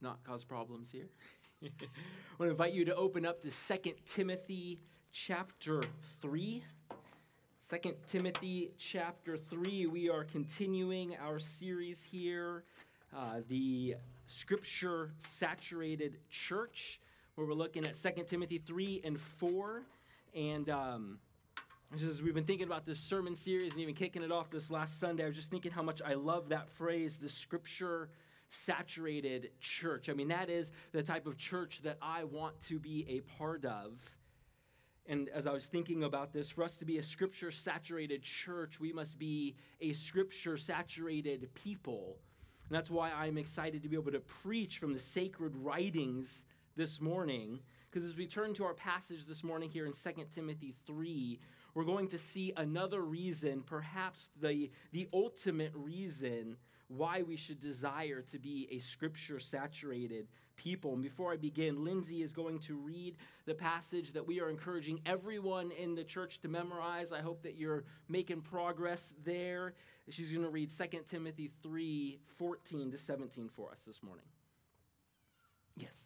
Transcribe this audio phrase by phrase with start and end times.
[0.00, 1.08] not cause problems here.
[1.62, 1.68] I
[2.38, 4.78] want to invite you to open up to 2 Timothy
[5.12, 5.82] chapter
[6.20, 6.62] 3.
[7.70, 9.86] 2 Timothy chapter 3.
[9.86, 12.64] We are continuing our series here,
[13.16, 17.00] uh, the Scripture Saturated Church,
[17.34, 19.82] where we're looking at 2 Timothy 3 and 4.
[20.34, 21.18] And um,
[21.94, 25.00] as we've been thinking about this sermon series and even kicking it off this last
[25.00, 28.10] Sunday, I was just thinking how much I love that phrase, the Scripture
[28.48, 30.08] saturated church.
[30.08, 33.64] I mean, that is the type of church that I want to be a part
[33.64, 33.92] of.
[35.08, 38.80] And as I was thinking about this, for us to be a scripture saturated church,
[38.80, 42.16] we must be a scripture saturated people.
[42.68, 46.44] And that's why I'm excited to be able to preach from the sacred writings
[46.76, 47.60] this morning.
[47.90, 51.38] Because as we turn to our passage this morning here in 2 Timothy 3,
[51.74, 56.56] we're going to see another reason, perhaps the, the ultimate reason
[56.88, 60.26] why we should desire to be a scripture saturated
[60.56, 60.94] people.
[60.94, 65.00] And before I begin, Lindsay is going to read the passage that we are encouraging
[65.06, 67.12] everyone in the church to memorize.
[67.12, 69.74] I hope that you're making progress there.
[70.08, 74.24] She's going to read 2 Timothy 3 14 to 17 for us this morning.
[75.76, 76.05] Yes.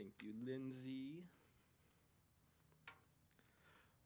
[0.00, 1.24] Thank you, Lindsay.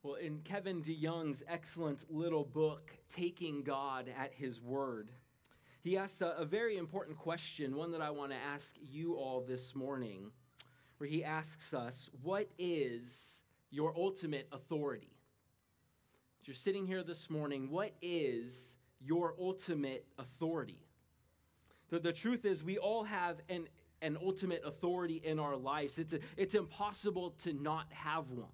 [0.03, 5.13] Well, in Kevin DeYoung's excellent little book, Taking God at His Word,
[5.85, 9.45] he asks a, a very important question, one that I want to ask you all
[9.47, 10.33] this morning,
[10.99, 13.39] where he asks us, What is
[13.71, 15.13] your ultimate authority?
[16.43, 20.89] As you're sitting here this morning, what is your ultimate authority?
[21.91, 23.69] The, the truth is, we all have an
[24.05, 25.99] an ultimate authority in our lives.
[25.99, 28.49] It's, a, it's impossible to not have one.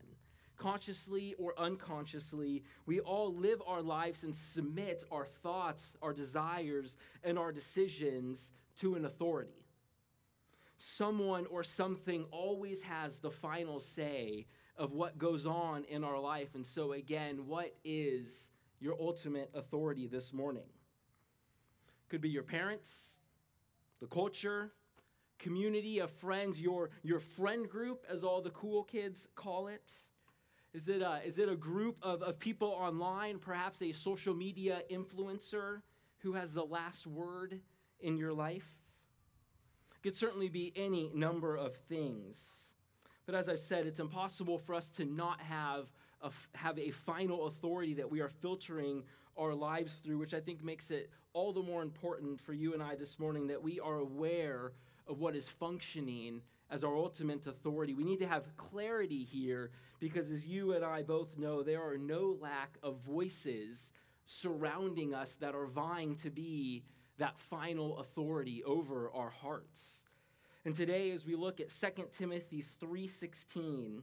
[0.57, 6.95] Consciously or unconsciously, we all live our lives and submit our thoughts, our desires,
[7.25, 8.51] and our decisions
[8.81, 9.65] to an authority.
[10.77, 14.47] Someone or something always has the final say
[14.77, 16.55] of what goes on in our life.
[16.55, 18.49] And so, again, what is
[18.81, 20.69] your ultimate authority this morning?
[22.09, 23.15] Could be your parents,
[24.01, 24.73] the culture,
[25.41, 29.91] community of friends, your, your friend group, as all the cool kids call it?
[30.73, 34.83] Is it a, is it a group of, of people online, perhaps a social media
[34.91, 35.81] influencer
[36.19, 37.59] who has the last word
[38.01, 38.69] in your life?
[39.97, 42.39] It could certainly be any number of things.
[43.27, 45.91] But as I've said, it's impossible for us to not have
[46.23, 49.03] a, have a final authority that we are filtering
[49.37, 52.83] our lives through, which I think makes it all the more important for you and
[52.83, 54.73] I this morning that we are aware
[55.11, 56.41] of what is functioning
[56.71, 57.95] as our ultimate authority.
[57.95, 61.99] We need to have clarity here because, as you and I both know, there are
[61.99, 63.93] no lack of voices
[64.25, 66.85] surrounding us that are vying to be
[67.19, 70.01] that final authority over our hearts.
[70.65, 74.03] And today as we look at 2 Timothy 3:16,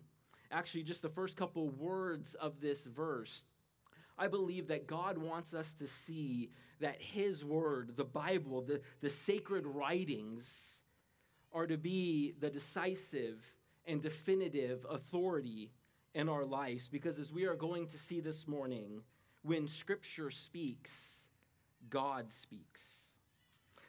[0.51, 3.43] actually just the first couple words of this verse,
[4.17, 9.09] I believe that God wants us to see that his word, the Bible, the, the
[9.09, 10.76] sacred writings
[11.53, 13.39] are to be the decisive
[13.85, 15.71] and definitive authority
[16.13, 19.01] in our lives because, as we are going to see this morning,
[19.43, 21.21] when Scripture speaks,
[21.89, 22.81] God speaks.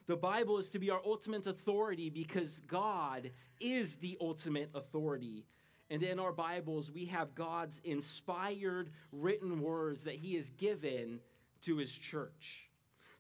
[0.07, 3.31] The Bible is to be our ultimate authority because God
[3.61, 5.45] is the ultimate authority.
[5.91, 11.21] And in our Bibles, we have God's inspired written words that He has given
[11.65, 12.68] to His church.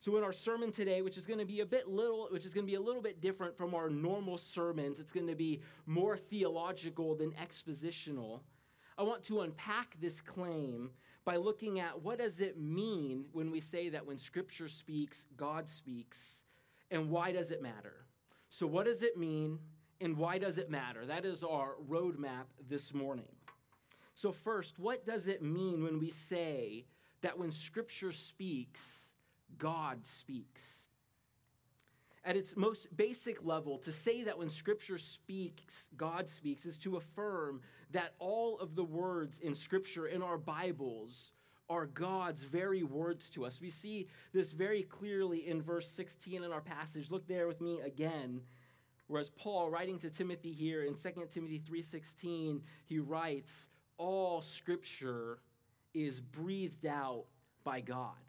[0.00, 2.54] So in our sermon today, which is going to be a bit little, which is
[2.54, 5.60] going to be a little bit different from our normal sermons, it's going to be
[5.86, 8.40] more theological than expositional.
[8.96, 10.90] I want to unpack this claim
[11.24, 15.68] by looking at what does it mean when we say that when scripture speaks, God
[15.68, 16.42] speaks,
[16.90, 18.06] and why does it matter?
[18.50, 19.58] So what does it mean
[20.00, 21.06] and why does it matter?
[21.06, 23.28] That is our roadmap this morning.
[24.14, 26.86] So first, what does it mean when we say
[27.20, 29.07] that when scripture speaks,
[29.56, 30.62] God speaks.
[32.24, 36.96] At its most basic level, to say that when Scripture speaks, God speaks, is to
[36.96, 37.62] affirm
[37.92, 41.32] that all of the words in Scripture, in our Bibles,
[41.70, 43.60] are God's very words to us.
[43.60, 47.10] We see this very clearly in verse 16 in our passage.
[47.10, 48.40] Look there with me again.
[49.06, 55.40] Whereas Paul, writing to Timothy here in 2 Timothy 3:16, he writes, "All scripture
[55.94, 57.26] is breathed out
[57.64, 58.27] by God."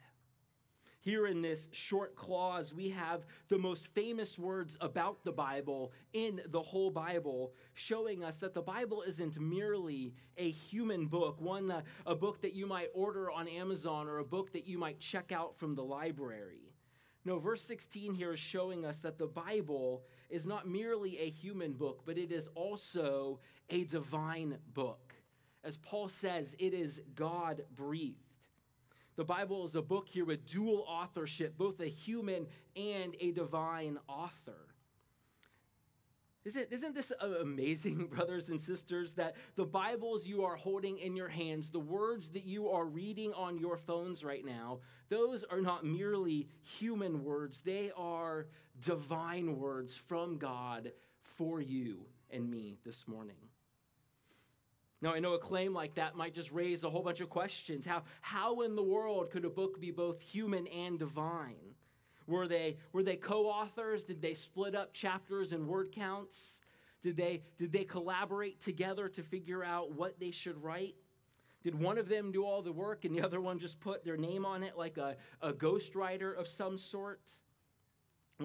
[1.01, 6.41] Here in this short clause, we have the most famous words about the Bible in
[6.49, 11.81] the whole Bible, showing us that the Bible isn't merely a human book, one uh,
[12.05, 15.31] a book that you might order on Amazon or a book that you might check
[15.31, 16.73] out from the library.
[17.23, 21.73] No, verse 16 here is showing us that the Bible is not merely a human
[21.73, 25.13] book, but it is also a divine book.
[25.63, 28.17] As Paul says, it is God breathed.
[29.19, 33.97] The Bible is a book here with dual authorship, both a human and a divine
[34.07, 34.69] author.
[36.45, 41.17] Isn't, isn't this uh, amazing, brothers and sisters, that the Bibles you are holding in
[41.17, 44.79] your hands, the words that you are reading on your phones right now,
[45.09, 48.47] those are not merely human words, they are
[48.85, 50.93] divine words from God
[51.35, 53.48] for you and me this morning.
[55.01, 57.85] Now, I know a claim like that might just raise a whole bunch of questions.
[57.85, 61.75] How, how in the world could a book be both human and divine?
[62.27, 64.03] Were they, were they co authors?
[64.03, 66.59] Did they split up chapters and word counts?
[67.01, 70.95] Did they, did they collaborate together to figure out what they should write?
[71.63, 74.17] Did one of them do all the work and the other one just put their
[74.17, 77.21] name on it like a, a ghostwriter of some sort?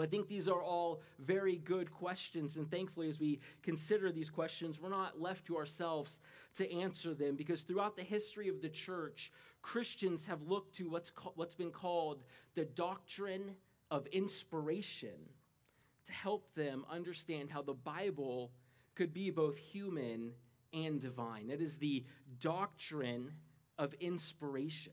[0.01, 4.81] I think these are all very good questions, and thankfully, as we consider these questions,
[4.81, 6.19] we're not left to ourselves
[6.57, 11.11] to answer them because throughout the history of the church, Christians have looked to what's,
[11.11, 12.23] called, what's been called
[12.55, 13.55] the doctrine
[13.91, 15.19] of inspiration
[16.07, 18.51] to help them understand how the Bible
[18.95, 20.33] could be both human
[20.73, 21.51] and divine.
[21.51, 22.05] It is the
[22.41, 23.33] doctrine
[23.79, 24.93] of inspiration.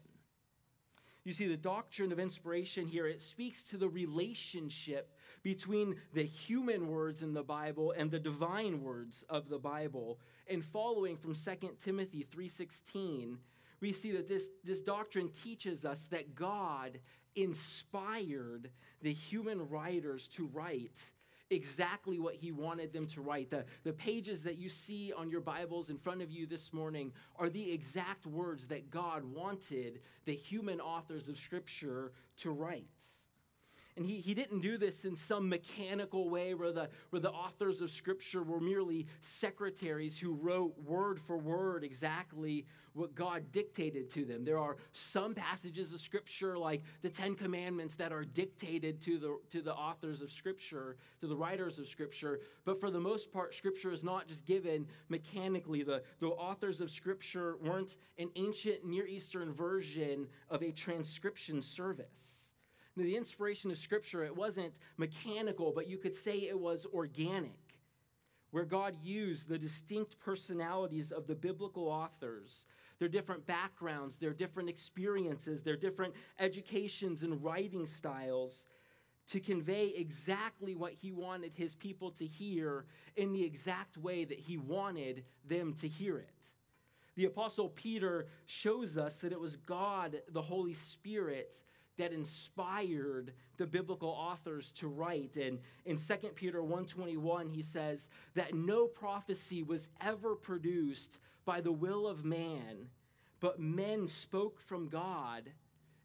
[1.24, 6.88] You see, the doctrine of inspiration here, it speaks to the relationship between the human
[6.88, 10.20] words in the Bible and the divine words of the Bible.
[10.52, 13.38] And following from 2 Timothy 3:16,
[13.80, 17.00] we see that this, this doctrine teaches us that God
[17.36, 18.70] inspired
[19.02, 21.00] the human writers to write
[21.52, 23.50] exactly what he wanted them to write.
[23.50, 27.14] The, the pages that you see on your Bibles in front of you this morning
[27.38, 32.88] are the exact words that God wanted the human authors of Scripture to write.
[34.02, 37.82] And he, he didn't do this in some mechanical way where the, where the authors
[37.82, 44.26] of Scripture were merely secretaries who wrote word for word exactly what God dictated to
[44.26, 44.44] them.
[44.44, 49.38] There are some passages of Scripture, like the Ten Commandments, that are dictated to the,
[49.52, 52.40] to the authors of Scripture, to the writers of Scripture.
[52.66, 55.84] But for the most part, Scripture is not just given mechanically.
[55.84, 62.41] The, the authors of Scripture weren't an ancient Near Eastern version of a transcription service.
[62.96, 67.78] Now, the inspiration of Scripture, it wasn't mechanical, but you could say it was organic,
[68.52, 72.66] where God used the distinct personalities of the biblical authors,
[73.00, 78.66] their different backgrounds, their different experiences, their different educations and writing styles
[79.28, 82.86] to convey exactly what he wanted his people to hear
[83.16, 86.50] in the exact way that he wanted them to hear it.
[87.16, 91.56] The Apostle Peter shows us that it was God, the Holy Spirit,
[92.02, 95.36] that inspired the biblical authors to write.
[95.36, 101.72] And in 2 Peter 1:21 he says that no prophecy was ever produced by the
[101.72, 102.90] will of man,
[103.40, 105.52] but men spoke from God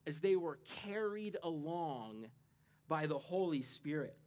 [0.07, 2.26] as they were carried along
[2.88, 4.21] by the Holy Spirit.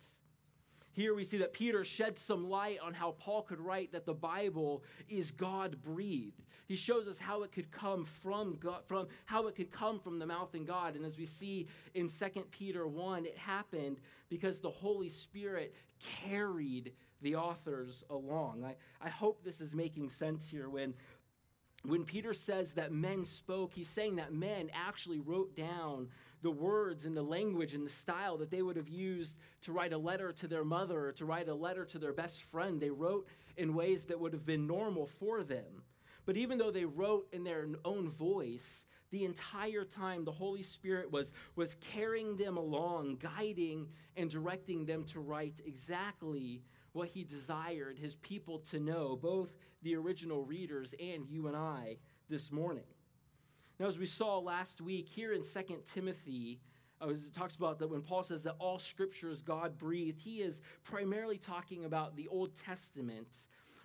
[0.94, 4.14] Here we see that Peter sheds some light on how Paul could write that the
[4.14, 6.42] Bible is God breathed.
[6.70, 10.20] He shows us how it could come from God, from how it could come from
[10.20, 10.96] the mouth in God.
[10.96, 13.98] And as we see in 2 Peter 1, it happened
[14.30, 15.74] because the Holy Spirit
[16.24, 18.64] carried the authors along.
[18.64, 20.94] I, I hope this is making sense here when
[21.86, 26.10] when Peter says that men spoke, he's saying that men actually wrote down
[26.42, 29.94] the words and the language and the style that they would have used to write
[29.94, 32.82] a letter to their mother or to write a letter to their best friend.
[32.82, 35.84] They wrote in ways that would have been normal for them.
[36.30, 41.12] But even though they wrote in their own voice, the entire time the Holy Spirit
[41.12, 47.98] was, was carrying them along, guiding and directing them to write exactly what he desired
[47.98, 49.50] his people to know, both
[49.82, 51.98] the original readers and you and I
[52.30, 52.84] this morning.
[53.80, 56.60] Now, as we saw last week, here in 2 Timothy,
[57.02, 60.44] uh, it talks about that when Paul says that all scripture is God breathed, he
[60.44, 63.30] is primarily talking about the Old Testament.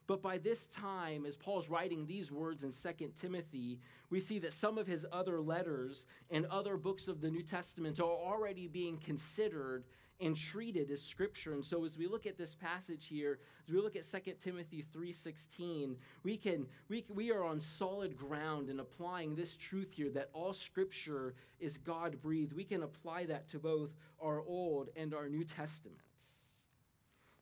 [0.06, 3.78] But by this time, as Paul's writing these words in 2 Timothy,
[4.11, 7.99] we see that some of his other letters and other books of the New Testament
[8.00, 9.84] are already being considered
[10.20, 11.54] and treated as scripture.
[11.54, 14.84] And so as we look at this passage here, as we look at 2 Timothy
[14.94, 20.30] 3:16, we can we, we are on solid ground in applying this truth here that
[20.32, 22.52] all scripture is God-breathed.
[22.52, 26.13] We can apply that to both our Old and our New Testaments.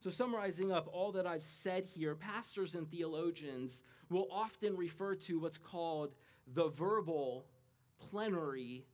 [0.02, 5.38] So summarizing up all that I've said here, pastors and theologians will often refer to
[5.38, 6.16] what's called
[6.54, 7.46] the verbal
[8.10, 8.84] plenary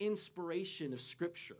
[0.00, 1.58] inspiration of scripture.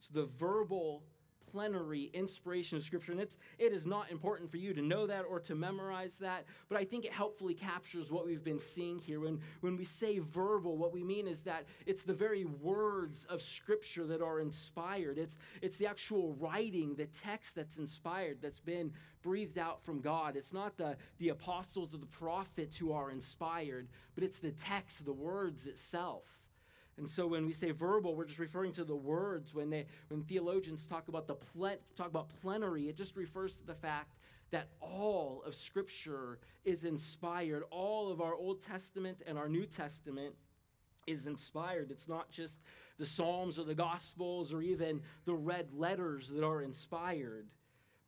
[0.00, 1.02] So the verbal
[1.50, 3.12] plenary inspiration of Scripture.
[3.12, 6.44] And it's, it is not important for you to know that or to memorize that,
[6.68, 9.20] but I think it helpfully captures what we've been seeing here.
[9.20, 13.42] When, when we say verbal, what we mean is that it's the very words of
[13.42, 15.18] Scripture that are inspired.
[15.18, 18.92] It's, it's the actual writing, the text that's inspired, that's been
[19.22, 20.36] breathed out from God.
[20.36, 25.04] It's not the, the apostles or the prophets who are inspired, but it's the text,
[25.04, 26.22] the words itself.
[27.00, 29.54] And so when we say verbal, we're just referring to the words.
[29.54, 33.66] When, they, when theologians talk about, the ple- talk about plenary, it just refers to
[33.66, 34.18] the fact
[34.50, 37.62] that all of Scripture is inspired.
[37.70, 40.34] All of our Old Testament and our New Testament
[41.06, 41.90] is inspired.
[41.90, 42.60] It's not just
[42.98, 47.46] the Psalms or the Gospels or even the red letters that are inspired,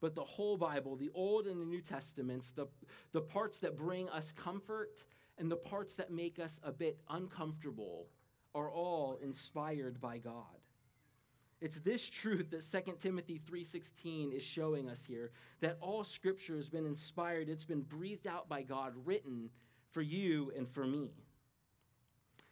[0.03, 2.67] but the whole Bible, the Old and the New Testaments, the,
[3.13, 5.03] the parts that bring us comfort
[5.39, 8.09] and the parts that make us a bit uncomfortable
[8.55, 10.45] are all inspired by God.
[11.61, 15.31] It's this truth that 2 Timothy 3:16 is showing us here
[15.61, 19.51] that all scripture has been inspired, it's been breathed out by God, written
[19.93, 21.13] for you and for me.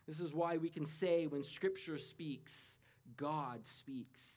[0.07, 2.77] This is why we can say when scripture speaks,
[3.17, 4.37] God speaks.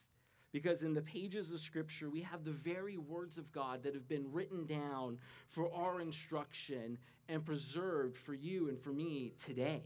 [0.54, 4.06] Because in the pages of Scripture, we have the very words of God that have
[4.06, 5.18] been written down
[5.48, 6.96] for our instruction
[7.28, 9.82] and preserved for you and for me today.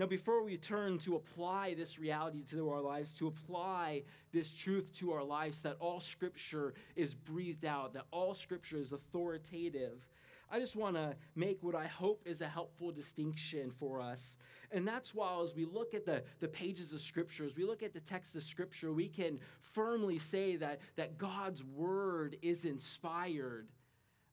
[0.00, 4.90] Now, before we turn to apply this reality to our lives, to apply this truth
[4.96, 10.08] to our lives, that all scripture is breathed out, that all scripture is authoritative,
[10.50, 14.36] I just want to make what I hope is a helpful distinction for us.
[14.72, 17.82] And that's why, as we look at the, the pages of Scripture, as we look
[17.82, 23.68] at the text of Scripture, we can firmly say that, that God's Word is inspired.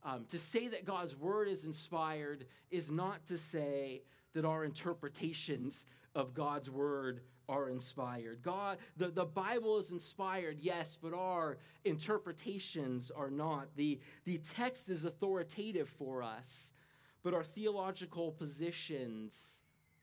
[0.03, 4.03] Um, to say that God's Word is inspired is not to say
[4.38, 8.44] that our interpretations of God's word are inspired.
[8.44, 13.70] God, the, the Bible is inspired, yes, but our interpretations are not.
[13.75, 16.70] The, the text is authoritative for us,
[17.24, 19.34] but our theological positions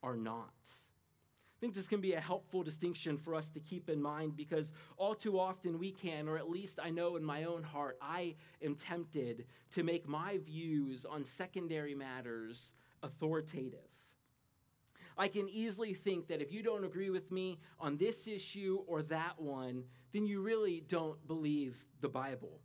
[0.02, 0.50] are not.
[0.66, 4.72] I think this can be a helpful distinction for us to keep in mind because
[4.96, 8.34] all too often we can, or at least I know in my own heart, I
[8.64, 12.72] am tempted to make my views on secondary matters
[13.04, 13.78] authoritative.
[15.16, 19.02] I can easily think that if you don't agree with me on this issue or
[19.04, 22.60] that one, then you really don't believe the Bible.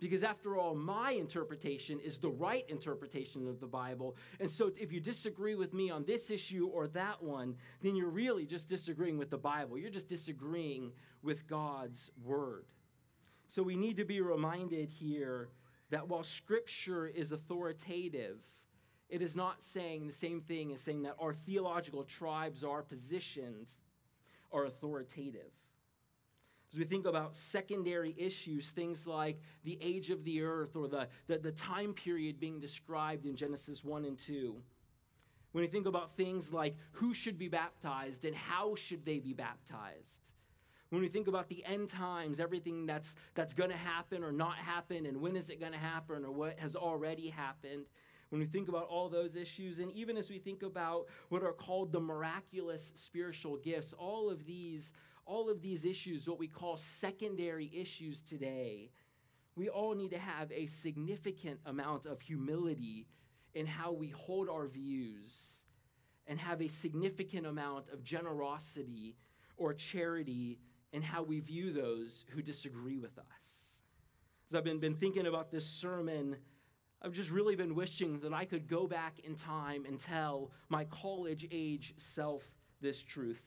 [0.00, 4.16] Because after all, my interpretation is the right interpretation of the Bible.
[4.40, 8.10] And so if you disagree with me on this issue or that one, then you're
[8.10, 9.78] really just disagreeing with the Bible.
[9.78, 10.92] You're just disagreeing
[11.22, 12.66] with God's word.
[13.48, 15.48] So we need to be reminded here
[15.90, 18.40] that while Scripture is authoritative,
[19.14, 23.78] it is not saying the same thing as saying that our theological tribes, our positions,
[24.52, 25.52] are authoritative.
[26.72, 31.06] As we think about secondary issues, things like the age of the earth or the,
[31.28, 34.56] the, the time period being described in Genesis 1 and 2,
[35.52, 39.32] when we think about things like who should be baptized and how should they be
[39.32, 40.24] baptized,
[40.90, 44.56] when we think about the end times, everything that's, that's going to happen or not
[44.56, 47.84] happen, and when is it going to happen or what has already happened,
[48.34, 51.52] when we think about all those issues, and even as we think about what are
[51.52, 54.90] called the miraculous spiritual gifts, all of these,
[55.24, 58.90] all of these issues, what we call secondary issues today,
[59.54, 63.06] we all need to have a significant amount of humility
[63.54, 65.60] in how we hold our views
[66.26, 69.14] and have a significant amount of generosity
[69.56, 70.58] or charity
[70.92, 73.24] in how we view those who disagree with us.
[74.50, 76.34] As I've been, been thinking about this sermon
[77.04, 80.84] I've just really been wishing that I could go back in time and tell my
[80.86, 82.42] college age self
[82.80, 83.42] this truth.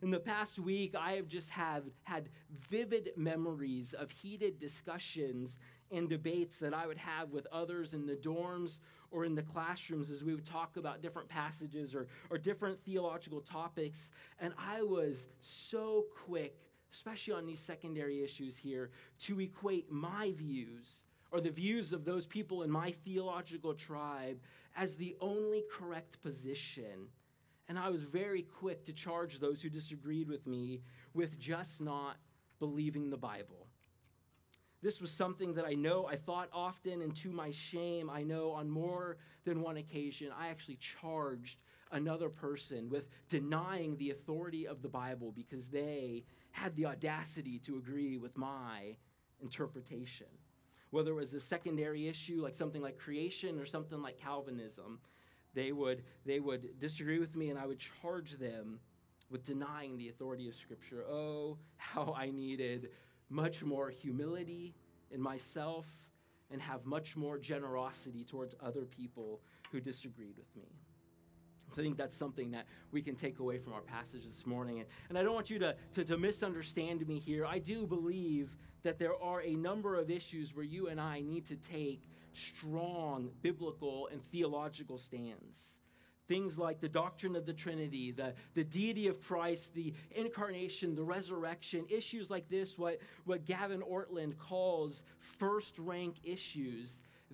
[0.00, 2.28] In the past week, I have just have had
[2.70, 5.56] vivid memories of heated discussions
[5.90, 8.78] and debates that I would have with others in the dorms
[9.10, 13.40] or in the classrooms as we would talk about different passages or, or different theological
[13.40, 14.10] topics.
[14.38, 16.54] And I was so quick,
[16.92, 18.90] especially on these secondary issues here,
[19.22, 20.98] to equate my views
[21.32, 24.38] or the views of those people in my theological tribe
[24.76, 27.08] as the only correct position.
[27.68, 30.82] And I was very quick to charge those who disagreed with me
[31.14, 32.16] with just not
[32.58, 33.66] believing the Bible.
[34.82, 38.50] This was something that I know I thought often, and to my shame, I know
[38.50, 41.56] on more than one occasion, I actually charged
[41.92, 47.76] another person with denying the authority of the Bible because they had the audacity to
[47.76, 48.96] agree with my
[49.40, 50.26] interpretation.
[50.92, 55.00] Whether it was a secondary issue like something like creation or something like Calvinism,
[55.54, 58.78] they would, they would disagree with me and I would charge them
[59.30, 61.04] with denying the authority of Scripture.
[61.10, 62.90] Oh, how I needed
[63.30, 64.74] much more humility
[65.10, 65.86] in myself
[66.50, 70.68] and have much more generosity towards other people who disagreed with me.
[71.74, 74.80] So I think that's something that we can take away from our passage this morning.
[74.80, 77.46] And, and I don't want you to, to, to misunderstand me here.
[77.46, 81.46] I do believe that there are a number of issues where you and I need
[81.48, 85.58] to take strong biblical and theological stands.
[86.28, 91.02] Things like the doctrine of the Trinity, the, the deity of Christ, the incarnation, the
[91.02, 96.90] resurrection, issues like this, what, what Gavin Ortlund calls first rank issues,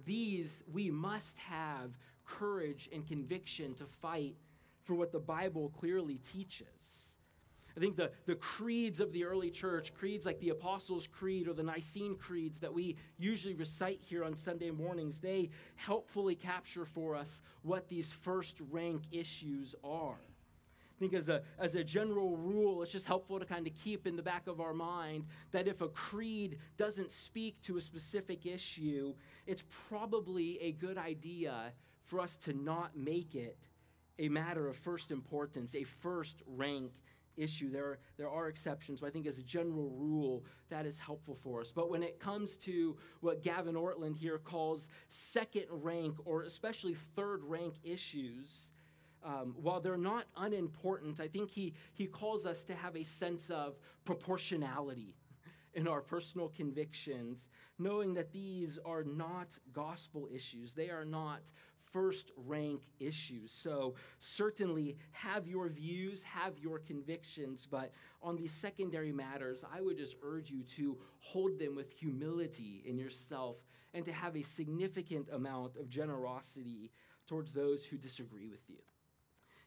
[0.06, 1.92] these we must have
[2.24, 4.36] courage and conviction to fight
[4.82, 6.66] for what the Bible clearly teaches.
[7.78, 11.52] I think the, the creeds of the early church, creeds like the Apostles' Creed or
[11.52, 17.14] the Nicene Creeds that we usually recite here on Sunday mornings, they helpfully capture for
[17.14, 20.16] us what these first rank issues are.
[20.16, 24.08] I think as a, as a general rule, it's just helpful to kind of keep
[24.08, 28.44] in the back of our mind that if a creed doesn't speak to a specific
[28.44, 29.14] issue,
[29.46, 31.72] it's probably a good idea
[32.06, 33.56] for us to not make it
[34.18, 36.90] a matter of first importance, a first rank
[37.38, 37.70] issue.
[37.70, 41.36] There are, there are exceptions, but I think as a general rule, that is helpful
[41.42, 41.72] for us.
[41.74, 47.42] But when it comes to what Gavin Ortlund here calls second rank or especially third
[47.44, 48.66] rank issues,
[49.24, 53.50] um, while they're not unimportant, I think he, he calls us to have a sense
[53.50, 55.14] of proportionality
[55.74, 57.46] in our personal convictions,
[57.78, 60.72] knowing that these are not gospel issues.
[60.72, 61.40] They are not
[61.92, 63.52] first rank issues.
[63.52, 69.96] So, certainly have your views, have your convictions, but on these secondary matters, I would
[69.96, 73.56] just urge you to hold them with humility in yourself
[73.94, 76.90] and to have a significant amount of generosity
[77.26, 78.78] towards those who disagree with you.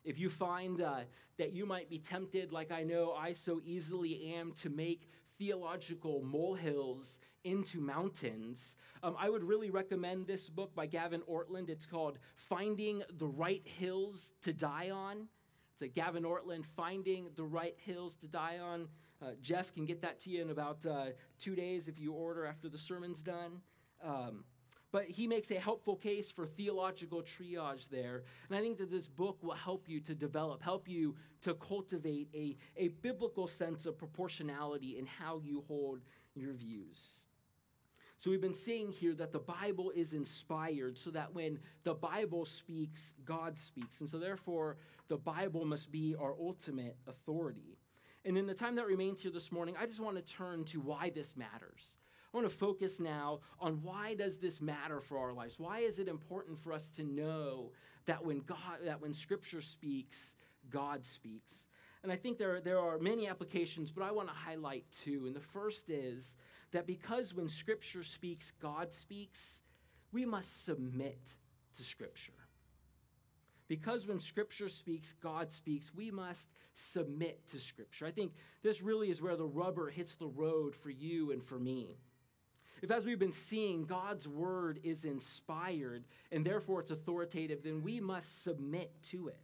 [0.04, 1.02] If you find uh,
[1.38, 6.22] that you might be tempted, like I know I so easily am, to make theological
[6.22, 8.76] molehills into mountains.
[9.02, 11.68] Um, I would really recommend this book by Gavin Ortlund.
[11.68, 15.28] It's called Finding the Right Hills to Die On.
[15.74, 18.88] It's a Gavin Ortlund, Finding the Right Hills to Die On.
[19.20, 21.06] Uh, Jeff can get that to you in about uh,
[21.40, 23.62] two days if you order after the sermon's done.
[24.04, 24.44] Um,
[24.92, 28.24] but he makes a helpful case for theological triage there.
[28.50, 32.28] And I think that this book will help you to develop, help you to cultivate
[32.34, 36.02] a, a biblical sense of proportionality in how you hold
[36.36, 37.28] your views.
[38.20, 42.46] So we've been seeing here that the Bible is inspired so that when the Bible
[42.46, 44.00] speaks, God speaks.
[44.00, 44.78] And so therefore,
[45.08, 47.80] the Bible must be our ultimate authority.
[48.24, 50.80] And in the time that remains here this morning, I just want to turn to
[50.80, 51.82] why this matters.
[52.34, 55.56] I want to focus now on why does this matter for our lives?
[55.58, 57.72] Why is it important for us to know
[58.06, 60.36] that when God that when scripture speaks,
[60.70, 61.66] God speaks?
[62.04, 65.26] And I think there, there are many applications, but I want to highlight two.
[65.28, 66.34] And the first is
[66.72, 69.60] that because when Scripture speaks, God speaks,
[70.12, 71.20] we must submit
[71.78, 72.34] to Scripture.
[73.68, 78.06] Because when Scripture speaks, God speaks, we must submit to Scripture.
[78.06, 81.60] I think this really is where the rubber hits the road for you and for
[81.60, 81.98] me.
[82.82, 88.00] If, as we've been seeing, God's word is inspired and therefore it's authoritative, then we
[88.00, 89.36] must submit to it.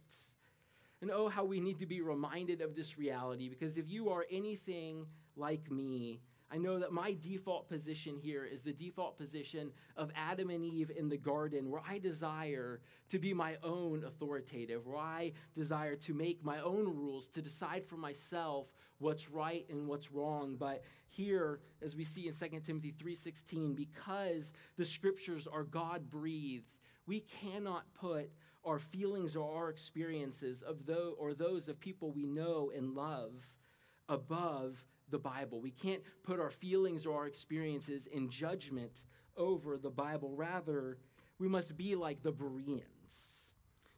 [1.00, 4.26] And oh, how we need to be reminded of this reality because if you are
[4.30, 6.20] anything like me,
[6.50, 10.90] I know that my default position here is the default position of Adam and Eve
[10.96, 16.14] in the garden, where I desire to be my own authoritative, where I desire to
[16.14, 18.68] make my own rules, to decide for myself
[18.98, 20.56] what's right and what's wrong.
[20.56, 27.20] But here, as we see in 2 Timothy 3:16, because the scriptures are God-breathed, we
[27.20, 28.30] cannot put
[28.64, 33.32] our feelings or our experiences of those or those of people we know and love
[34.08, 35.60] above the Bible.
[35.60, 38.92] We can't put our feelings or our experiences in judgment
[39.36, 40.34] over the Bible.
[40.34, 40.98] Rather,
[41.38, 42.84] we must be like the Bereans.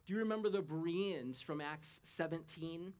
[0.06, 2.92] Do you remember the Bereans from Acts 17?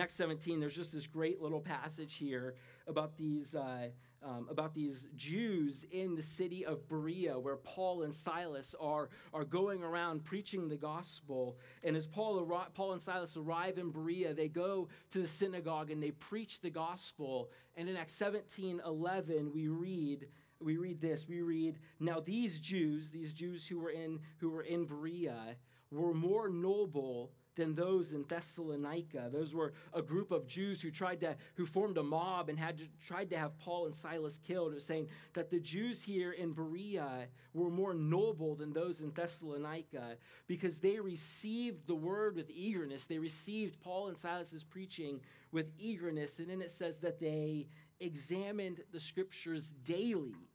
[0.00, 2.56] Acts 17, there's just this great little passage here
[2.88, 3.88] about these, uh,
[4.24, 9.44] um, about these Jews in the city of Berea, where Paul and Silas are, are
[9.44, 11.56] going around preaching the gospel.
[11.84, 16.02] And as Paul, Paul and Silas arrive in Berea, they go to the synagogue and
[16.02, 17.50] they preach the gospel.
[17.76, 20.26] And in Acts 17 11, we read,
[20.58, 21.28] we read this.
[21.28, 25.54] We read, Now these Jews, these Jews who were in, who were in Berea,
[25.92, 29.28] were more noble than those in Thessalonica.
[29.32, 32.78] Those were a group of Jews who tried to who formed a mob and had
[32.78, 34.72] to, tried to have Paul and Silas killed.
[34.72, 39.12] It was saying that the Jews here in Berea were more noble than those in
[39.12, 43.06] Thessalonica because they received the word with eagerness.
[43.06, 45.20] They received Paul and Silas's preaching
[45.52, 47.68] with eagerness, and then it says that they
[48.00, 50.50] examined the scriptures daily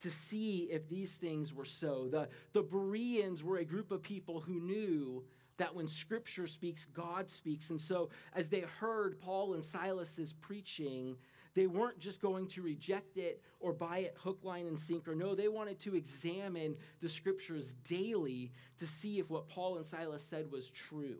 [0.00, 2.08] to see if these things were so.
[2.10, 5.24] The, the Bereans were a group of people who knew
[5.58, 7.70] that when Scripture speaks, God speaks.
[7.70, 11.16] And so, as they heard Paul and Silas's preaching,
[11.54, 15.14] they weren't just going to reject it or buy it hook, line, and sinker.
[15.14, 20.22] No, they wanted to examine the Scriptures daily to see if what Paul and Silas
[20.30, 21.18] said was true.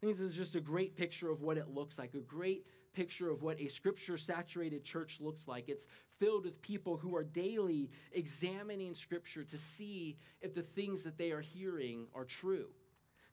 [0.00, 2.64] I think this is just a great picture of what it looks like, a great
[2.92, 5.68] picture of what a scripture saturated church looks like.
[5.68, 5.86] It's
[6.18, 11.32] filled with people who are daily examining scripture to see if the things that they
[11.32, 12.66] are hearing are true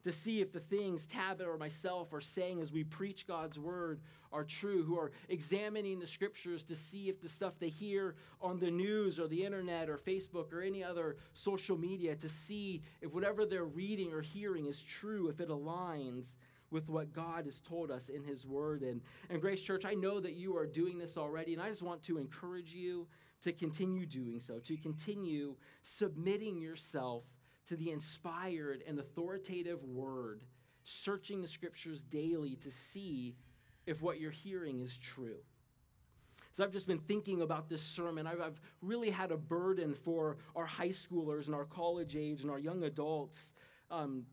[0.05, 3.99] to see if the things Tabit or myself are saying as we preach God's word
[4.31, 8.59] are true, who are examining the scriptures to see if the stuff they hear on
[8.59, 13.13] the news or the internet or Facebook or any other social media, to see if
[13.13, 16.35] whatever they're reading or hearing is true, if it aligns
[16.69, 18.83] with what God has told us in His Word.
[18.83, 21.81] And, and Grace Church, I know that you are doing this already, and I just
[21.81, 23.07] want to encourage you
[23.43, 27.23] to continue doing so, to continue submitting yourself
[27.67, 30.43] to the inspired and authoritative word,
[30.84, 33.36] searching the scriptures daily to see
[33.86, 35.38] if what you're hearing is true.
[36.56, 38.25] So I've just been thinking about this sermon.
[38.25, 42.49] I've, I've really had a burden for our high schoolers and our college age and
[42.49, 43.54] our young adults
[43.91, 44.23] um,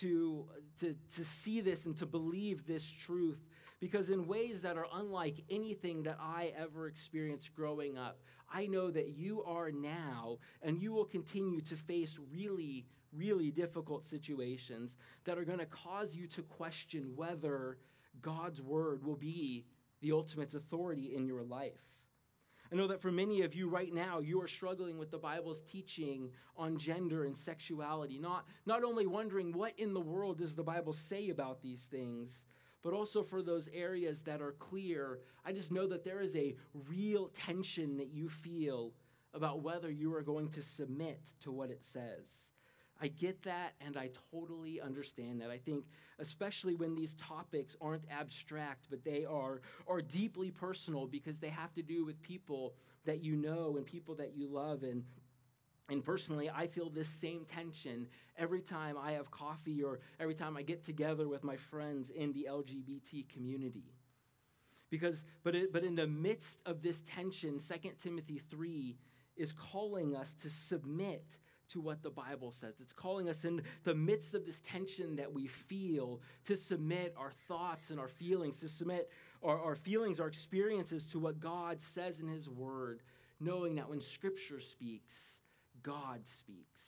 [0.00, 0.46] to,
[0.80, 3.38] to, to see this and to believe this truth
[3.80, 8.18] because in ways that are unlike anything that I ever experienced growing up,
[8.52, 14.06] I know that you are now and you will continue to face really, really difficult
[14.06, 17.78] situations that are going to cause you to question whether
[18.22, 19.66] God's word will be
[20.00, 21.80] the ultimate authority in your life.
[22.72, 25.60] I know that for many of you right now, you are struggling with the Bible's
[25.70, 30.64] teaching on gender and sexuality, not, not only wondering what in the world does the
[30.64, 32.44] Bible say about these things,
[32.86, 35.18] but also for those areas that are clear.
[35.44, 36.54] I just know that there is a
[36.88, 38.92] real tension that you feel
[39.34, 42.44] about whether you are going to submit to what it says.
[43.02, 45.50] I get that and I totally understand that.
[45.50, 45.84] I think,
[46.20, 51.74] especially when these topics aren't abstract, but they are, are deeply personal because they have
[51.74, 52.72] to do with people
[53.04, 54.84] that you know and people that you love.
[54.84, 55.02] And
[55.88, 60.56] and personally, I feel this same tension every time I have coffee or every time
[60.56, 63.92] I get together with my friends in the LGBT community.
[64.90, 68.96] Because, but, it, but in the midst of this tension, 2 Timothy 3
[69.36, 71.24] is calling us to submit
[71.68, 72.74] to what the Bible says.
[72.80, 77.32] It's calling us in the midst of this tension that we feel to submit our
[77.48, 79.10] thoughts and our feelings, to submit
[79.42, 83.02] our, our feelings, our experiences to what God says in His Word,
[83.40, 85.35] knowing that when Scripture speaks,
[85.86, 86.82] God speaks.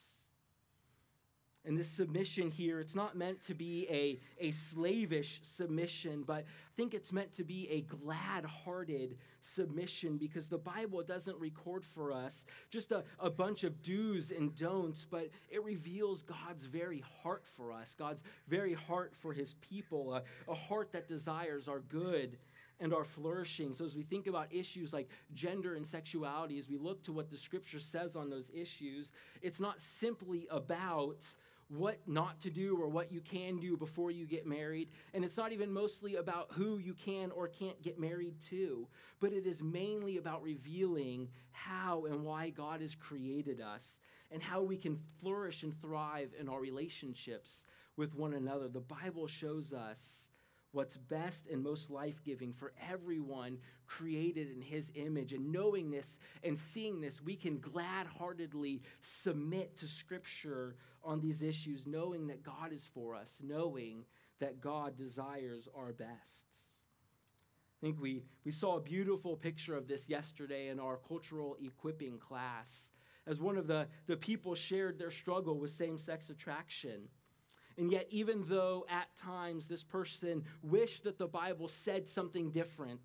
[1.65, 6.73] And this submission here, it's not meant to be a, a slavish submission, but I
[6.77, 12.11] think it's meant to be a glad hearted submission because the Bible doesn't record for
[12.11, 17.45] us just a, a bunch of do's and don'ts, but it reveals God's very heart
[17.57, 22.39] for us, God's very heart for his people, a, a heart that desires our good
[22.81, 23.75] and our flourishing.
[23.75, 27.31] So, as we think about issues like gender and sexuality, as we look to what
[27.31, 29.11] the scripture says on those issues,
[29.43, 31.19] it's not simply about
[31.69, 34.89] what not to do or what you can do before you get married.
[35.13, 38.87] And it's not even mostly about who you can or can't get married to,
[39.21, 43.99] but it is mainly about revealing how and why God has created us
[44.31, 47.59] and how we can flourish and thrive in our relationships
[47.97, 48.69] with one another.
[48.69, 50.28] The Bible shows us
[50.73, 55.33] what's best and most life giving for everyone created in his image.
[55.33, 61.43] And knowing this and seeing this, we can glad heartedly submit to Scripture on these
[61.43, 64.05] issues, knowing that God is for us, knowing
[64.41, 66.49] that God desires our best.
[67.81, 72.19] I think we, we saw a beautiful picture of this yesterday in our cultural equipping
[72.19, 72.69] class
[73.27, 77.03] as one of the, the people shared their struggle with same sex attraction.
[77.79, 83.01] And yet, even though at times this person wished that the Bible said something different,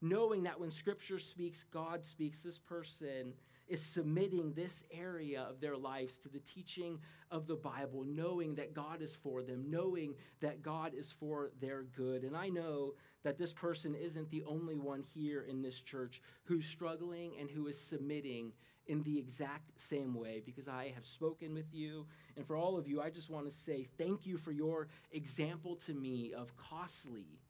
[0.00, 3.34] knowing that when Scripture speaks, God speaks, this person
[3.66, 6.98] is submitting this area of their lives to the teaching
[7.30, 11.82] of the Bible, knowing that God is for them, knowing that God is for their
[11.82, 12.24] good.
[12.24, 16.66] And I know that this person isn't the only one here in this church who's
[16.66, 18.52] struggling and who is submitting
[18.86, 22.06] in the exact same way because I have spoken with you.
[22.36, 25.76] And for all of you, I just want to say thank you for your example
[25.86, 27.40] to me of costly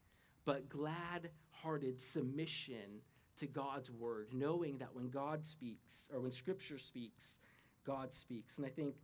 [0.44, 3.02] but glad hearted submission
[3.38, 7.38] to God's word, knowing that when God speaks or when Scripture speaks,
[7.84, 8.56] God speaks.
[8.56, 8.94] And I think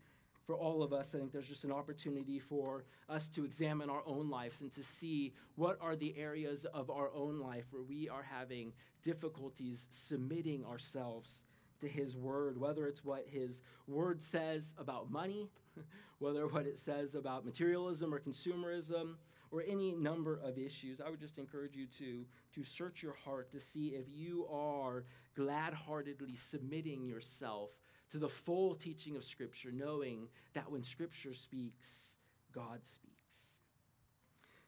[0.46, 4.02] for all of us, I think there's just an opportunity for us to examine our
[4.06, 8.08] own lives and to see what are the areas of our own life where we
[8.08, 11.40] are having difficulties submitting ourselves
[11.80, 15.50] to His Word, whether it's what His Word says about money,
[16.18, 19.16] whether what it says about materialism or consumerism,
[19.50, 23.50] or any number of issues, I would just encourage you to, to search your heart
[23.52, 25.04] to see if you are
[25.36, 27.70] glad heartedly submitting yourself
[28.10, 32.16] to the full teaching of Scripture, knowing that when Scripture speaks,
[32.52, 33.15] God speaks.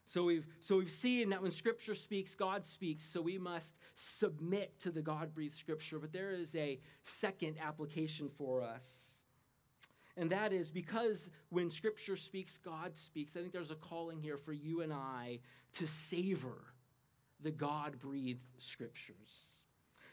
[0.09, 4.77] So we've, so we've seen that when Scripture speaks, God speaks, so we must submit
[4.81, 5.99] to the God breathed Scripture.
[5.99, 9.09] But there is a second application for us
[10.19, 13.37] and that is because when Scripture speaks, God speaks.
[13.37, 15.39] I think there's a calling here for you and I
[15.75, 16.73] to savor
[17.41, 19.15] the God breathed Scriptures.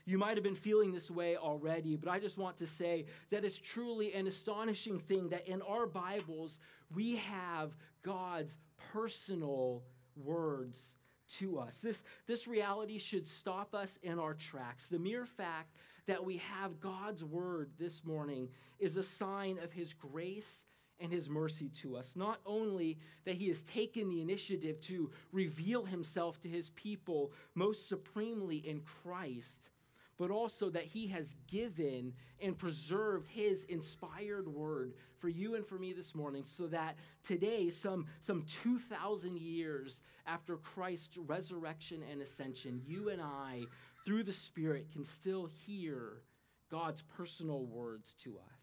[0.05, 3.45] You might have been feeling this way already, but I just want to say that
[3.45, 6.61] it's truly an astonishing thing that in our Bibles,
[6.95, 7.75] we have
[8.07, 8.57] God's
[8.93, 9.83] personal
[10.15, 10.93] words
[11.39, 11.79] to us.
[11.79, 14.87] This, this reality should stop us in our tracks.
[14.87, 15.75] The mere fact
[16.07, 20.63] that we have God's word this morning is a sign of his grace
[21.01, 22.13] and his mercy to us.
[22.15, 27.89] Not only that he has taken the initiative to reveal himself to his people most
[27.89, 29.73] supremely in Christ,
[30.19, 35.79] but also that he has given and preserved his inspired word for you and for
[35.79, 42.81] me this morning so that today some some 2000 years after Christ's resurrection and ascension
[42.87, 43.67] you and I
[44.07, 46.23] through the Spirit, can still hear
[46.71, 48.63] God's personal words to us.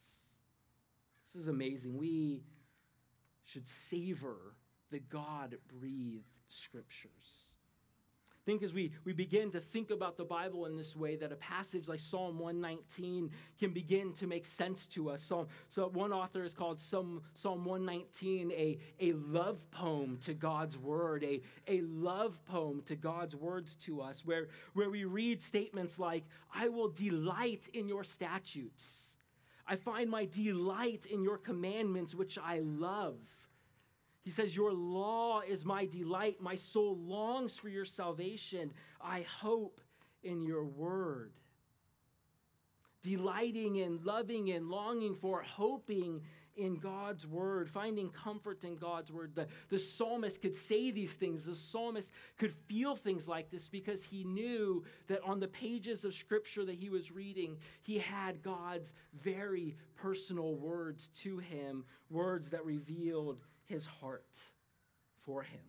[1.34, 1.98] This is amazing.
[1.98, 2.44] We
[3.44, 4.56] should savor
[4.90, 7.53] the God breathed scriptures
[8.46, 11.36] think as we, we begin to think about the Bible in this way, that a
[11.36, 15.24] passage like Psalm 119 can begin to make sense to us.
[15.24, 20.78] Psalm, so one author has called Psalm, Psalm 119 a, a love poem to God's
[20.78, 25.98] word, a, a love poem to God's words to us, where, where we read statements
[25.98, 29.14] like, I will delight in your statutes.
[29.66, 33.16] I find my delight in your commandments, which I love.
[34.24, 36.42] He says, Your law is my delight.
[36.42, 38.72] My soul longs for your salvation.
[39.02, 39.82] I hope
[40.24, 41.34] in your word.
[43.02, 46.22] Delighting in, loving in, longing for, hoping
[46.56, 49.34] in God's word, finding comfort in God's word.
[49.36, 51.44] The, the psalmist could say these things.
[51.44, 56.14] The psalmist could feel things like this because he knew that on the pages of
[56.14, 62.64] scripture that he was reading, he had God's very personal words to him, words that
[62.64, 63.40] revealed
[63.74, 64.26] his heart
[65.26, 65.60] for him.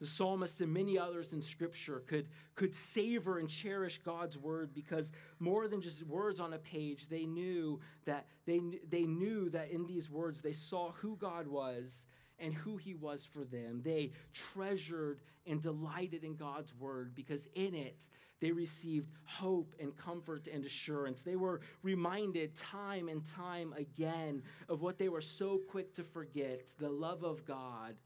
[0.00, 5.10] The psalmist and many others in Scripture could, could savor and cherish God's word because
[5.40, 9.86] more than just words on a page, they knew that they, they knew that in
[9.86, 12.04] these words they saw who God was
[12.38, 13.80] and who he was for them.
[13.84, 14.12] They
[14.52, 18.06] treasured and delighted in God's word because in it
[18.40, 21.22] they received hope and comfort and assurance.
[21.22, 26.62] They were reminded time and time again of what they were so quick to forget
[26.78, 27.96] the love of God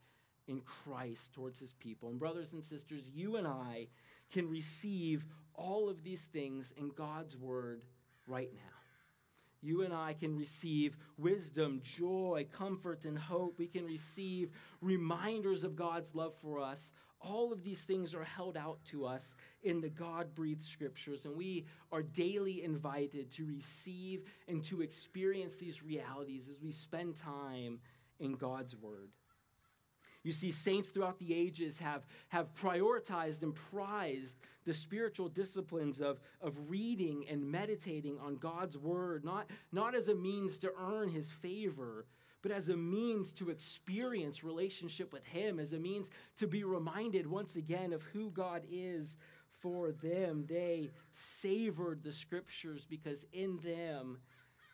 [0.48, 2.08] in Christ towards his people.
[2.08, 3.88] And, brothers and sisters, you and I
[4.32, 7.84] can receive all of these things in God's word
[8.26, 8.71] right now.
[9.62, 13.58] You and I can receive wisdom, joy, comfort, and hope.
[13.58, 16.90] We can receive reminders of God's love for us
[17.22, 21.36] all of these things are held out to us in the God breathed scriptures, and
[21.36, 27.78] we are daily invited to receive and to experience these realities as we spend time
[28.18, 29.10] in God's Word.
[30.22, 36.20] You see, saints throughout the ages have, have prioritized and prized the spiritual disciplines of,
[36.40, 41.28] of reading and meditating on God's Word, not, not as a means to earn His
[41.30, 42.06] favor,
[42.42, 46.08] but as a means to experience relationship with Him, as a means
[46.38, 49.16] to be reminded once again of who God is
[49.60, 50.44] for them.
[50.48, 54.18] They savored the scriptures because in them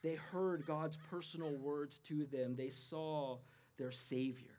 [0.01, 3.37] They heard God's personal words to them, they saw
[3.77, 4.58] their Savior.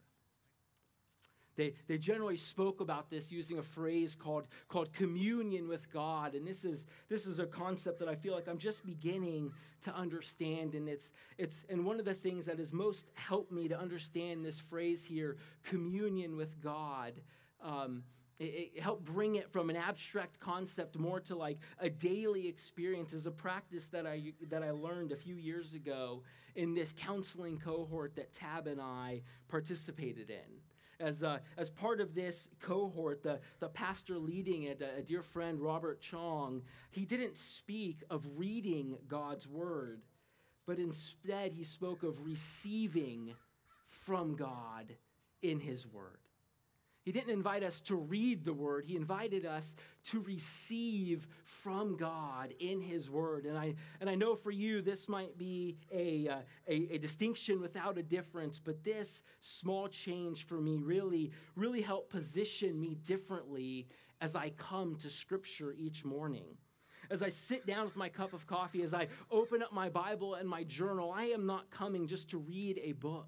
[1.60, 6.34] They, they generally spoke about this using a phrase called, called communion with God.
[6.34, 9.52] And this is, this is a concept that I feel like I'm just beginning
[9.84, 10.74] to understand.
[10.74, 14.42] And, it's, it's, and one of the things that has most helped me to understand
[14.42, 17.12] this phrase here, communion with God,
[17.62, 18.04] um,
[18.38, 23.12] it, it, helped bring it from an abstract concept more to like a daily experience
[23.12, 26.22] as a practice that I, that I learned a few years ago
[26.56, 29.20] in this counseling cohort that Tab and I
[29.50, 30.60] participated in
[31.00, 35.22] as, uh, as part of this cohort, the, the pastor leading it, a, a dear
[35.22, 40.02] friend, Robert Chong, he didn't speak of reading God's word,
[40.66, 43.34] but instead he spoke of receiving
[43.88, 44.94] from God
[45.42, 46.18] in his word.
[47.02, 49.74] He didn't invite us to read the word, he invited us
[50.08, 53.46] to receive from God in his word.
[53.46, 57.60] And I, and I know for you, this might be a, uh, a, a, distinction
[57.60, 63.86] without a difference, but this small change for me really, really helped position me differently
[64.20, 66.56] as I come to scripture each morning.
[67.10, 70.34] As I sit down with my cup of coffee, as I open up my Bible
[70.34, 73.26] and my journal, I am not coming just to read a book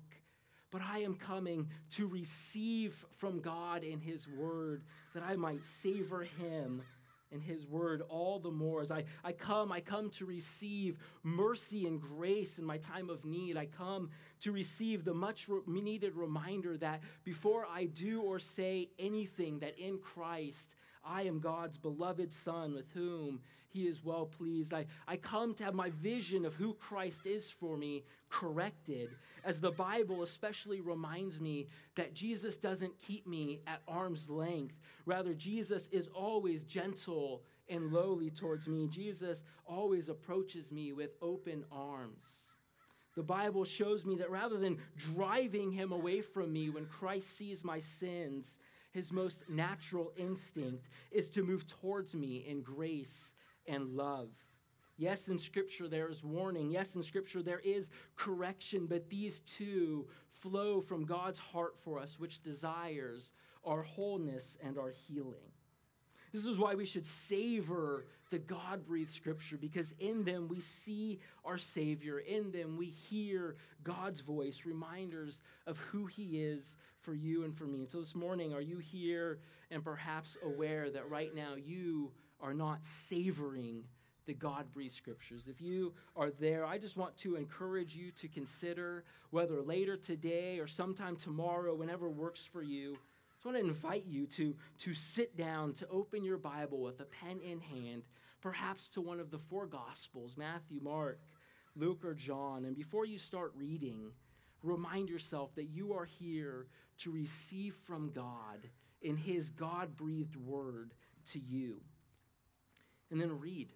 [0.72, 4.82] but I am coming to receive from God in His Word
[5.14, 6.82] that I might savor Him
[7.30, 8.80] and His Word all the more.
[8.80, 13.24] As I, I come, I come to receive mercy and grace in my time of
[13.24, 13.56] need.
[13.56, 19.58] I come to receive the much needed reminder that before I do or say anything,
[19.60, 24.72] that in Christ, I am God's beloved Son with whom He is well pleased.
[24.72, 29.10] I, I come to have my vision of who Christ is for me corrected,
[29.44, 34.74] as the Bible especially reminds me that Jesus doesn't keep me at arm's length.
[35.06, 38.88] Rather, Jesus is always gentle and lowly towards me.
[38.88, 42.42] Jesus always approaches me with open arms.
[43.14, 44.78] The Bible shows me that rather than
[45.14, 48.56] driving him away from me when Christ sees my sins,
[48.92, 53.32] his most natural instinct is to move towards me in grace
[53.66, 54.28] and love.
[54.98, 56.70] Yes, in Scripture there is warning.
[56.70, 60.06] Yes, in Scripture there is correction, but these two
[60.40, 63.30] flow from God's heart for us, which desires
[63.64, 65.52] our wholeness and our healing.
[66.32, 71.20] This is why we should savor the God breathed scripture because in them we see
[71.44, 72.20] our Savior.
[72.20, 77.64] In them we hear God's voice, reminders of who He is for you and for
[77.64, 77.80] me.
[77.80, 79.38] And so this morning, are you here
[79.70, 83.84] and perhaps aware that right now you are not savoring
[84.26, 85.42] the God breathed scriptures?
[85.46, 90.58] If you are there, I just want to encourage you to consider whether later today
[90.58, 92.96] or sometime tomorrow, whenever works for you
[93.44, 97.04] I want to invite you to, to sit down, to open your Bible with a
[97.04, 98.04] pen in hand,
[98.40, 101.18] perhaps to one of the four Gospels Matthew, Mark,
[101.74, 102.64] Luke, or John.
[102.64, 104.12] And before you start reading,
[104.62, 108.68] remind yourself that you are here to receive from God
[109.00, 110.94] in His God breathed word
[111.32, 111.76] to you.
[113.10, 113.68] And then read.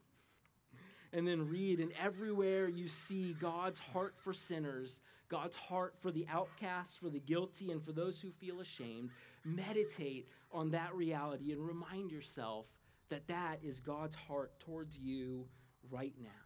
[1.13, 4.99] And then read, and everywhere you see God's heart for sinners,
[5.29, 9.11] God's heart for the outcasts, for the guilty, and for those who feel ashamed,
[9.45, 12.67] meditate on that reality and remind yourself
[13.09, 15.47] that that is God's heart towards you
[15.91, 16.46] right now.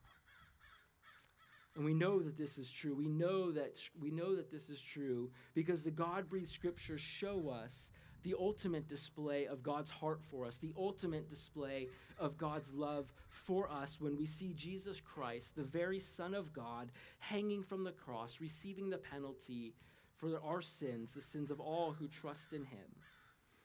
[1.77, 2.95] And we know that this is true.
[2.95, 7.91] We know that we know that this is true because the God-breathed scriptures show us
[8.23, 13.71] the ultimate display of God's heart for us, the ultimate display of God's love for
[13.71, 18.39] us when we see Jesus Christ, the very Son of God, hanging from the cross,
[18.41, 19.73] receiving the penalty
[20.19, 22.95] for our sins, the sins of all who trust in him.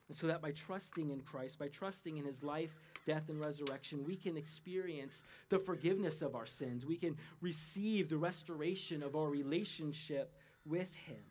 [0.07, 4.03] And so that by trusting in Christ, by trusting in his life, death, and resurrection,
[4.05, 6.85] we can experience the forgiveness of our sins.
[6.85, 10.33] We can receive the restoration of our relationship
[10.65, 11.23] with him.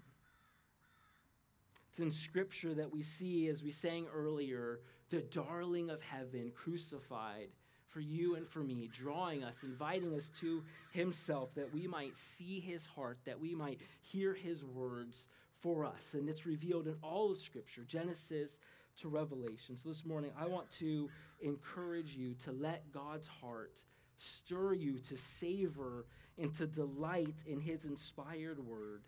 [1.90, 7.48] It's in Scripture that we see, as we sang earlier, the darling of heaven crucified
[7.86, 12.58] for you and for me, drawing us, inviting us to Himself that we might see
[12.58, 15.28] His heart, that we might hear His words
[15.60, 16.14] for us.
[16.14, 18.50] And it's revealed in all of Scripture, Genesis
[18.96, 19.76] to Revelation.
[19.80, 21.08] So this morning, I want to
[21.44, 23.74] encourage you to let God's heart
[24.18, 26.06] stir you to savor
[26.38, 29.02] and to delight in His inspired word,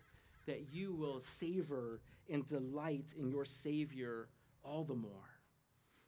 [0.45, 1.99] that you will savor
[2.29, 4.27] and delight in your Savior
[4.63, 5.29] all the more.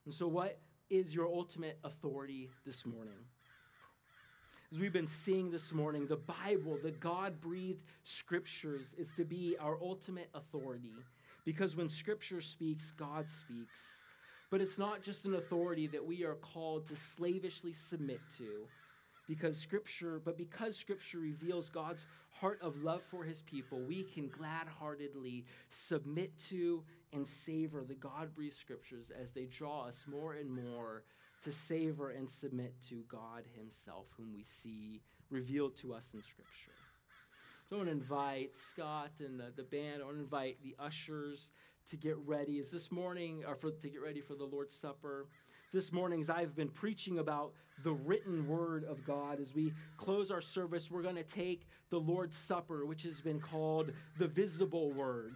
[0.05, 3.13] And so, what is your ultimate authority this morning.
[4.71, 9.55] As we've been seeing this morning, the Bible, the God breathed scriptures, is to be
[9.59, 10.95] our ultimate authority
[11.45, 13.98] because when scripture speaks, God speaks.
[14.51, 18.67] But it's not just an authority that we are called to slavishly submit to,
[19.29, 24.27] because scripture but because scripture reveals god's heart of love for his people we can
[24.27, 26.83] glad-heartedly submit to
[27.13, 31.03] and savor the god-breathed scriptures as they draw us more and more
[31.43, 36.73] to savor and submit to god himself whom we see revealed to us in scripture.
[37.69, 40.75] So i want to invite scott and the, the band i want to invite the
[40.79, 41.49] ushers
[41.89, 45.27] to get ready is this morning or for, to get ready for the lord's supper
[45.71, 49.39] this morning as I've been preaching about the written word of God.
[49.39, 53.39] As we close our service, we're going to take the Lord's Supper, which has been
[53.39, 55.35] called the visible word,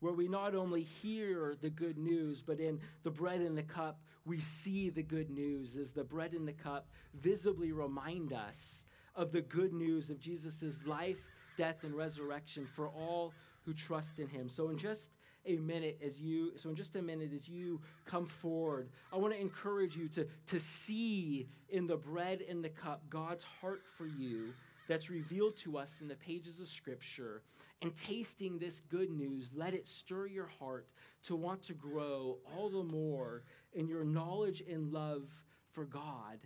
[0.00, 3.98] where we not only hear the good news, but in the bread and the cup,
[4.24, 6.86] we see the good news as the bread and the cup
[7.20, 8.84] visibly remind us
[9.16, 11.18] of the good news of Jesus' life,
[11.58, 13.32] death, and resurrection for all
[13.64, 14.48] who trust in him.
[14.48, 15.10] So, in just
[15.46, 19.34] a minute as you, so in just a minute as you come forward, I want
[19.34, 24.06] to encourage you to, to see in the bread and the cup God's heart for
[24.06, 24.54] you
[24.88, 27.42] that's revealed to us in the pages of Scripture.
[27.82, 30.86] And tasting this good news, let it stir your heart
[31.24, 33.42] to want to grow all the more
[33.74, 35.24] in your knowledge and love
[35.72, 36.38] for God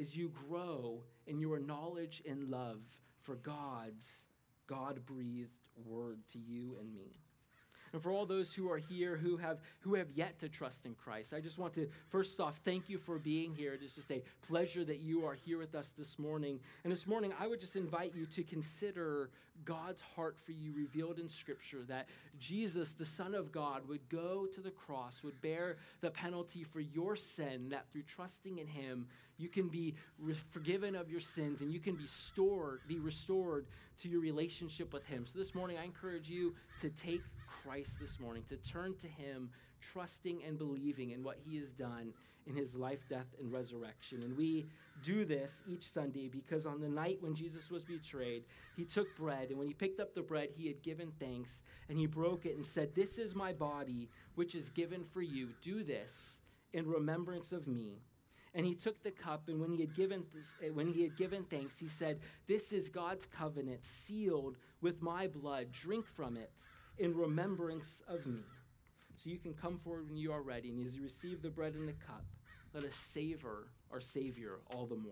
[0.00, 2.80] as you grow in your knowledge and love
[3.20, 4.24] for God's
[4.66, 5.50] God breathed
[5.84, 7.20] word to you and me.
[7.92, 10.94] And for all those who are here who have, who have yet to trust in
[10.94, 13.74] Christ, I just want to first off thank you for being here.
[13.74, 16.60] It is just a pleasure that you are here with us this morning.
[16.84, 19.30] And this morning, I would just invite you to consider
[19.64, 22.06] God's heart for you revealed in Scripture that
[22.38, 26.80] Jesus, the Son of God, would go to the cross, would bear the penalty for
[26.80, 29.06] your sin, that through trusting in Him,
[29.36, 33.66] you can be re- forgiven of your sins and you can be stored, be restored
[34.02, 35.26] to your relationship with Him.
[35.32, 37.22] So this morning, I encourage you to take
[37.62, 39.50] Christ this morning, to turn to Him,
[39.80, 42.12] trusting and believing in what He has done
[42.46, 44.22] in His life, death, and resurrection.
[44.22, 44.66] And we
[45.04, 48.44] do this each Sunday because on the night when Jesus was betrayed,
[48.76, 51.98] He took bread, and when He picked up the bread, He had given thanks, and
[51.98, 55.50] He broke it and said, This is my body, which is given for you.
[55.62, 56.38] Do this
[56.72, 57.98] in remembrance of me.
[58.54, 61.16] And he took the cup, and when he had given this, eh, when he had
[61.16, 65.70] given thanks, he said, "This is God's covenant, sealed with my blood.
[65.70, 66.52] Drink from it
[66.96, 68.44] in remembrance of me."
[69.18, 71.74] So you can come forward when you are ready, and as you receive the bread
[71.74, 72.24] and the cup,
[72.72, 75.10] let us savor our Savior all the more.